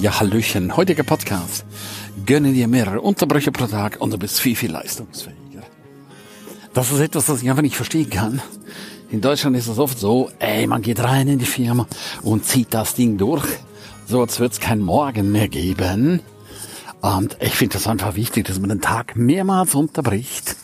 [0.00, 0.76] Ja, Hallöchen.
[0.76, 1.64] Heutiger Podcast.
[2.24, 5.64] Gönne dir mehrere Unterbrüche pro Tag und du bist viel, viel leistungsfähiger.
[6.72, 8.40] Das ist etwas, das ich einfach nicht verstehen kann.
[9.10, 11.88] In Deutschland ist es oft so, ey, man geht rein in die Firma
[12.22, 13.44] und zieht das Ding durch.
[14.06, 16.20] So als würde es kein Morgen mehr geben.
[17.00, 20.54] Und ich finde das einfach wichtig, dass man den Tag mehrmals unterbricht.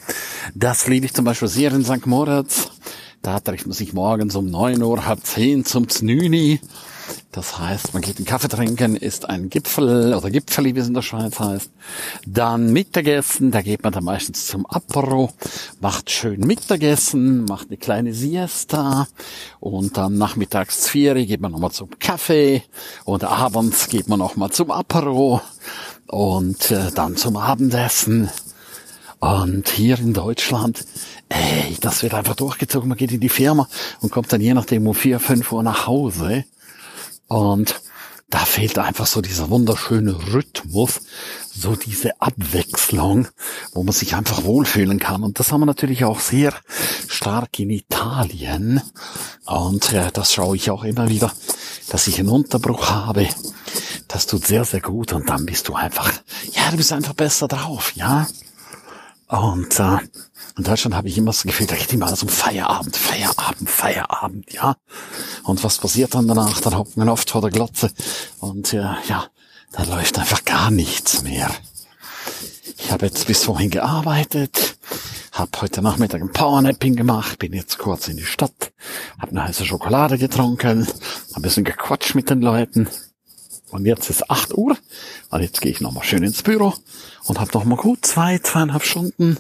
[0.54, 2.06] Das liebe ich zum Beispiel sehr in St.
[2.06, 2.70] Moritz.
[3.20, 6.60] Da trifft man sich morgens um neun Uhr, halb zehn zum Znüni.
[7.32, 10.94] Das heißt, man geht einen Kaffee trinken, isst ein Gipfel oder Gipfeli, wie es in
[10.94, 11.70] der Schweiz heißt.
[12.26, 15.32] Dann Mittagessen, da geht man dann meistens zum Apero,
[15.80, 19.08] macht schön Mittagessen, macht eine kleine Siesta
[19.58, 22.62] und dann nachmittags vier geht man nochmal zum Kaffee
[23.04, 25.40] und abends geht man nochmal zum Apero
[26.06, 28.30] und äh, dann zum Abendessen.
[29.18, 30.84] Und hier in Deutschland,
[31.30, 32.88] ey, das wird einfach durchgezogen.
[32.90, 33.68] Man geht in die Firma
[34.00, 36.44] und kommt dann je nachdem um vier, fünf Uhr nach Hause.
[37.28, 37.80] Und
[38.30, 41.02] da fehlt einfach so dieser wunderschöne Rhythmus,
[41.54, 43.28] so diese Abwechslung,
[43.72, 45.22] wo man sich einfach wohlfühlen kann.
[45.22, 46.52] Und das haben wir natürlich auch sehr
[47.06, 48.82] stark in Italien.
[49.46, 51.32] Und äh, das schaue ich auch immer wieder,
[51.90, 53.28] dass ich einen Unterbruch habe.
[54.08, 55.12] Das tut sehr, sehr gut.
[55.12, 56.12] Und dann bist du einfach,
[56.52, 58.26] ja, du bist einfach besser drauf, ja.
[59.28, 59.98] Und äh,
[60.56, 64.52] in Deutschland habe ich immer das Gefühl, da geht immer alles um Feierabend, Feierabend, Feierabend,
[64.52, 64.76] ja.
[65.42, 66.60] Und was passiert dann danach?
[66.60, 67.90] Dann hockt man oft vor der Glotze
[68.38, 69.26] und äh, ja,
[69.72, 71.50] da läuft einfach gar nichts mehr.
[72.78, 74.76] Ich habe jetzt bis vorhin gearbeitet,
[75.32, 78.72] habe heute Nachmittag ein Powernapping gemacht, bin jetzt kurz in die Stadt,
[79.18, 80.86] habe eine heiße Schokolade getrunken,
[81.34, 82.88] ein bisschen gequatscht mit den Leuten
[83.74, 84.76] und jetzt ist 8 Uhr.
[85.30, 86.74] Und jetzt gehe ich nochmal schön ins Büro
[87.24, 89.36] und habe noch mal gut zwei, zweieinhalb Stunden,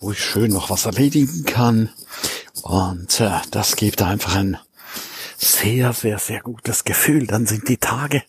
[0.00, 1.90] wo ich schön noch was erledigen kann.
[2.62, 4.58] Und äh, das gibt einfach ein
[5.38, 7.26] sehr, sehr, sehr gutes Gefühl.
[7.26, 8.22] Dann sind die Tage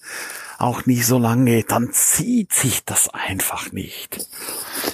[0.58, 4.28] auch nicht so lange, dann zieht sich das einfach nicht.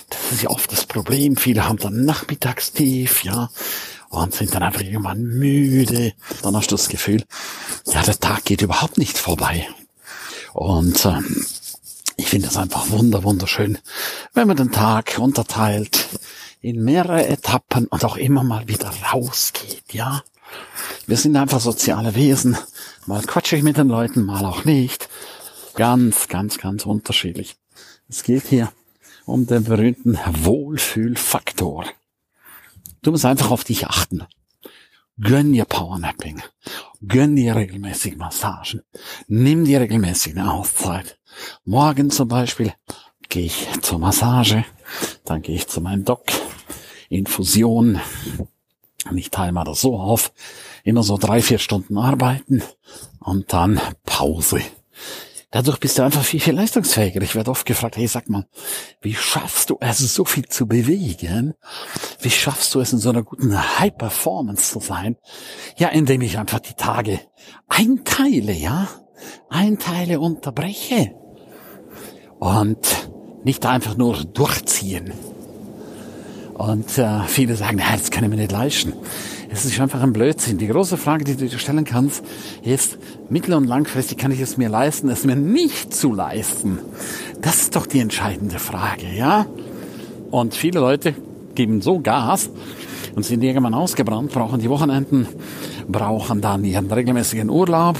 [0.10, 1.38] Das ist ja oft das Problem.
[1.38, 3.50] Viele haben dann Nachmittagstief, ja,
[4.10, 6.14] und sind dann einfach irgendwann müde.
[6.42, 7.24] Dann hast du das Gefühl,
[7.88, 9.68] ja, der Tag geht überhaupt nicht vorbei.
[10.54, 11.46] Und ähm,
[12.18, 13.80] ich finde es einfach wunder, wunderschön,
[14.34, 16.08] wenn man den Tag unterteilt
[16.64, 20.24] in mehrere Etappen und auch immer mal wieder rausgeht, ja.
[21.06, 22.58] Wir sind einfach soziale Wesen.
[23.06, 25.10] Mal quatsche ich mit den Leuten, mal auch nicht.
[25.76, 27.58] Ganz, ganz, ganz unterschiedlich.
[28.08, 28.72] Es geht hier
[29.26, 31.86] um den berühmten Wohlfühlfaktor.
[33.02, 34.24] Du musst einfach auf dich achten.
[35.20, 36.42] Gönn dir Powernapping.
[37.06, 38.84] Gönn dir regelmäßig Massagen.
[39.28, 41.20] Nimm dir regelmäßig eine Auszeit.
[41.66, 42.74] Morgen zum Beispiel
[43.28, 44.64] gehe ich zur Massage.
[45.26, 46.24] Dann gehe ich zu meinem Doc.
[47.14, 48.00] Infusion.
[49.10, 50.32] Und ich teile mal das so auf.
[50.84, 52.64] Immer so drei, vier Stunden arbeiten.
[53.20, 54.62] Und dann Pause.
[55.54, 57.22] Dadurch bist du einfach viel, viel leistungsfähiger.
[57.22, 58.48] Ich werde oft gefragt, hey, sag mal,
[59.02, 61.54] wie schaffst du es, so viel zu bewegen?
[62.22, 65.16] Wie schaffst du es, in so einer guten High Performance zu sein?
[65.78, 67.20] Ja, indem ich einfach die Tage
[67.68, 68.88] einteile, ja?
[69.48, 71.14] Einteile, unterbreche.
[72.40, 73.12] Und
[73.44, 75.14] nicht einfach nur durchziehen.
[76.54, 78.94] Und äh, viele sagen, na, das kann ich mir nicht leisten.
[79.50, 80.58] Es ist einfach ein Blödsinn.
[80.58, 82.24] Die große Frage, die du dir stellen kannst,
[82.64, 82.98] ist,
[83.30, 86.80] mittel- und langfristig kann ich es mir leisten, es mir nicht zu leisten?
[87.42, 89.46] Das ist doch die entscheidende Frage, ja?
[90.32, 91.16] Und viele Leute
[91.56, 92.50] geben so Gas
[93.16, 95.28] und sind irgendwann ausgebrannt, brauchen die Wochenenden,
[95.88, 97.98] brauchen dann ihren regelmäßigen Urlaub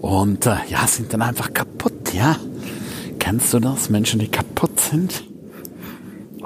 [0.00, 2.36] und äh, ja, sind dann einfach kaputt, ja?
[3.18, 3.90] Kennst du das?
[3.90, 5.27] Menschen, die kaputt sind?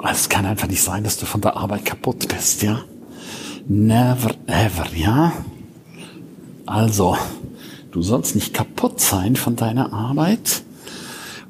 [0.09, 2.83] Es kann einfach nicht sein, dass du von der Arbeit kaputt bist, ja?
[3.67, 5.31] Never ever, ja?
[6.65, 7.17] Also,
[7.91, 10.63] du sollst nicht kaputt sein von deiner Arbeit,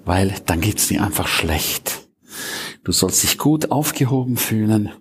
[0.06, 2.02] weil dann geht's dir einfach schlecht.
[2.84, 4.92] Du sollst dich gut aufgehoben fühlen.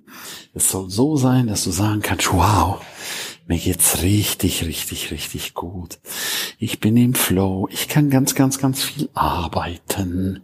[0.54, 2.80] Es soll so sein, dass du sagen kannst, wow,
[3.46, 5.98] mir geht's richtig, richtig, richtig gut.
[6.58, 7.69] Ich bin im Flow.
[7.70, 10.43] Ich kann ganz, ganz, ganz viel arbeiten.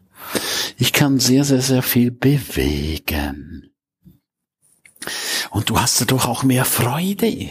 [0.81, 3.71] Ich kann sehr, sehr, sehr viel bewegen.
[5.51, 7.51] Und du hast dadurch auch mehr Freude.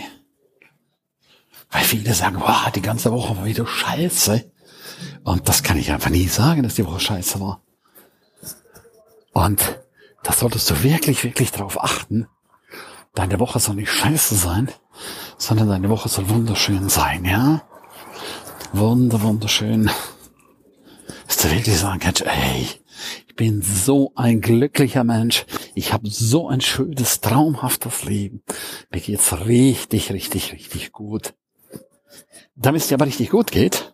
[1.69, 4.49] Weil viele sagen, wow, die ganze Woche war wieder scheiße.
[5.25, 7.61] Und das kann ich einfach nie sagen, dass die Woche scheiße war.
[9.33, 9.77] Und
[10.23, 12.27] da solltest du wirklich, wirklich drauf achten.
[13.13, 14.71] Deine Woche soll nicht scheiße sein,
[15.37, 17.61] sondern deine Woche soll wunderschön sein, ja?
[18.71, 19.91] Wunder, wunderschön.
[21.27, 22.67] Dass du wirklich sagen kannst, ey,
[23.27, 25.45] ich bin so ein glücklicher Mensch.
[25.75, 28.41] Ich habe so ein schönes, traumhaftes Leben.
[28.89, 31.33] Mir geht's richtig, richtig, richtig gut.
[32.55, 33.93] Damit es dir aber richtig gut geht,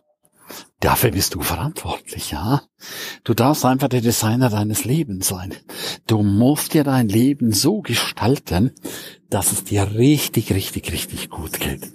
[0.80, 2.62] Dafür bist du verantwortlich, ja.
[3.22, 5.54] Du darfst einfach der Designer deines Lebens sein.
[6.06, 8.72] Du musst dir dein Leben so gestalten,
[9.30, 11.92] dass es dir richtig, richtig, richtig gut geht.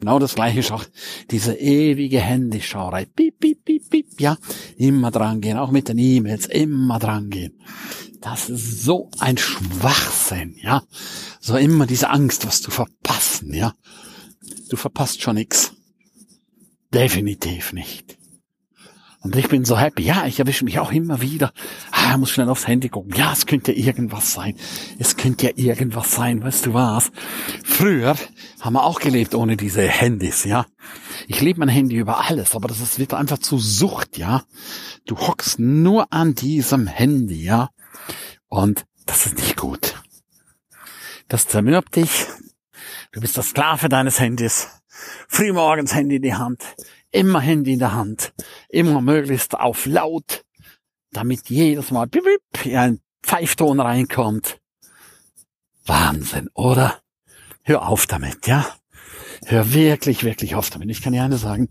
[0.00, 0.84] Genau das gleiche ist auch
[1.30, 3.06] diese ewige Handyschauerei.
[3.06, 4.36] Piep, piep, piep, piep, ja.
[4.76, 7.54] Immer dran gehen, auch mit den E-Mails, immer dran gehen.
[8.20, 10.82] Das ist so ein Schwachsinn, ja.
[11.40, 13.74] So immer diese Angst, was zu verpassen, ja.
[14.68, 15.72] Du verpasst schon nix.
[16.92, 18.16] Definitiv nicht.
[19.24, 20.02] Und ich bin so happy.
[20.02, 21.54] Ja, ich erwische mich auch immer wieder.
[21.90, 23.14] Ah, muss schnell aufs Handy gucken.
[23.16, 24.54] Ja, es könnte irgendwas sein.
[24.98, 26.42] Es könnte ja irgendwas sein.
[26.42, 27.10] Weißt du was?
[27.64, 28.16] Früher
[28.60, 30.66] haben wir auch gelebt ohne diese Handys, ja.
[31.26, 34.42] Ich liebe mein Handy über alles, aber das ist wieder einfach zu Sucht, ja.
[35.06, 37.70] Du hockst nur an diesem Handy, ja.
[38.48, 39.94] Und das ist nicht gut.
[41.28, 42.26] Das zermürbt dich.
[43.12, 44.68] Du bist der Sklave deines Handys.
[45.28, 46.62] Frühmorgens Handy in die Hand
[47.14, 48.32] immer Handy in der Hand,
[48.68, 50.44] immer möglichst auf laut,
[51.12, 54.58] damit jedes Mal bip, bip, ein Pfeifton reinkommt.
[55.86, 57.00] Wahnsinn, oder?
[57.62, 58.66] Hör auf damit, ja?
[59.46, 60.90] Hör wirklich, wirklich auf damit.
[60.90, 61.68] Ich kann dir eine sagen,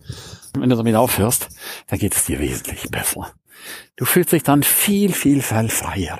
[0.54, 1.50] wenn du damit aufhörst,
[1.88, 3.34] dann geht es dir wesentlich besser.
[3.96, 6.20] Du fühlst dich dann viel, viel, viel freier.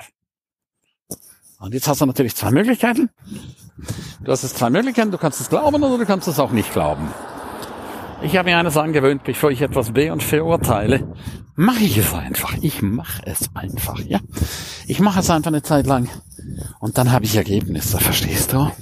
[1.58, 3.10] Und jetzt hast du natürlich zwei Möglichkeiten.
[4.20, 6.72] Du hast es zwei Möglichkeiten, du kannst es glauben oder du kannst es auch nicht
[6.72, 7.08] glauben.
[8.24, 11.14] Ich habe mir eines angewöhnt, bevor ich etwas be- und verurteile,
[11.56, 12.54] mache ich es einfach.
[12.62, 14.18] Ich mache es einfach, ja.
[14.86, 16.08] Ich mache es einfach eine Zeit lang
[16.80, 18.72] und dann habe ich Ergebnisse, verstehst du?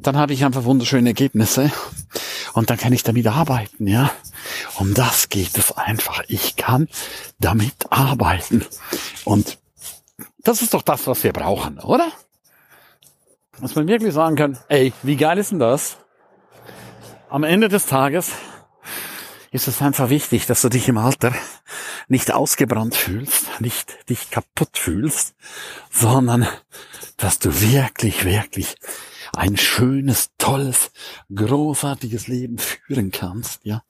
[0.00, 1.72] Dann habe ich einfach wunderschöne Ergebnisse
[2.54, 4.12] und dann kann ich damit arbeiten, ja.
[4.78, 6.22] Um das geht es einfach.
[6.28, 6.86] Ich kann
[7.40, 8.64] damit arbeiten
[9.24, 9.58] und
[10.38, 12.06] das ist doch das, was wir brauchen, oder?
[13.60, 15.98] Dass man wirklich sagen kann, ey, wie geil ist denn das?
[17.28, 18.32] Am Ende des Tages
[19.50, 21.32] ist es einfach wichtig, dass du dich im Alter
[22.08, 25.34] nicht ausgebrannt fühlst, nicht dich kaputt fühlst,
[25.90, 26.46] sondern
[27.16, 28.76] dass du wirklich, wirklich
[29.34, 30.90] ein schönes, tolles,
[31.34, 33.82] großartiges Leben führen kannst, ja.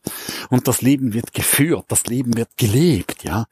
[0.49, 3.47] Und das Leben wird geführt, das Leben wird gelebt, ja.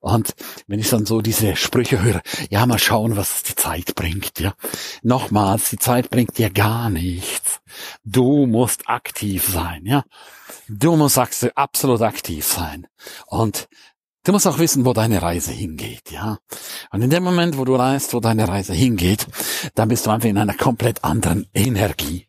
[0.00, 0.34] Und
[0.66, 4.54] wenn ich dann so diese Sprüche höre, ja, mal schauen, was die Zeit bringt, ja.
[5.02, 7.60] Nochmals, die Zeit bringt dir gar nichts.
[8.04, 10.04] Du musst aktiv sein, ja.
[10.68, 12.86] Du musst absolut aktiv sein.
[13.26, 13.68] Und
[14.24, 16.38] Du musst auch wissen, wo deine Reise hingeht, ja.
[16.90, 19.26] Und in dem Moment, wo du weißt, wo deine Reise hingeht,
[19.74, 22.26] dann bist du einfach in einer komplett anderen Energie.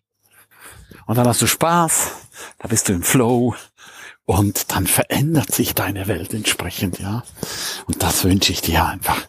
[1.07, 2.11] Und dann hast du Spaß,
[2.59, 3.55] da bist du im Flow
[4.25, 7.23] und dann verändert sich deine Welt entsprechend, ja.
[7.87, 9.27] Und das wünsche ich dir einfach.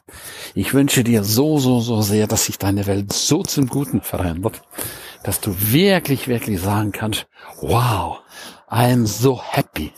[0.55, 4.61] Ich wünsche dir so, so, so sehr, dass sich deine Welt so zum Guten verändert,
[5.25, 7.27] dass du wirklich, wirklich sagen kannst,
[7.62, 8.19] wow,
[8.71, 9.93] I am so happy.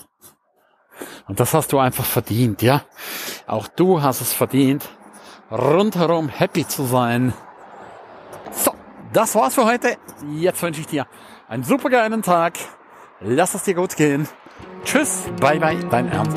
[1.32, 2.82] Und das hast du einfach verdient, ja.
[3.46, 4.87] Auch du hast es verdient,
[5.50, 7.32] rundherum happy zu sein.
[8.50, 8.75] So,
[9.14, 9.96] das war's für heute.
[10.34, 11.06] Jetzt wünsche ich dir
[11.49, 12.58] einen super geilen Tag.
[13.20, 14.29] Lass es dir gut gehen.
[14.84, 16.37] Tschüss, bye bye, dein Ernst.